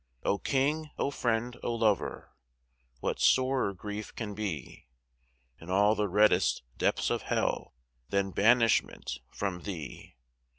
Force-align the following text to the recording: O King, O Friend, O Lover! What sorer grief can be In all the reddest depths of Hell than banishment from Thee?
O 0.23 0.39
King, 0.39 0.89
O 0.97 1.11
Friend, 1.11 1.55
O 1.61 1.75
Lover! 1.75 2.33
What 3.01 3.19
sorer 3.19 3.71
grief 3.75 4.15
can 4.15 4.33
be 4.33 4.87
In 5.59 5.69
all 5.69 5.93
the 5.93 6.07
reddest 6.09 6.63
depths 6.79 7.11
of 7.11 7.21
Hell 7.21 7.75
than 8.09 8.31
banishment 8.31 9.19
from 9.29 9.59
Thee? 9.61 10.15